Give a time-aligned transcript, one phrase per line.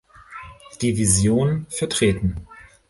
[0.79, 2.37] Division vertreten.